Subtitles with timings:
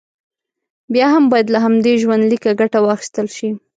[0.93, 3.49] بیا هم باید له همدې ژوندلیکه ګټه واخیستل شي.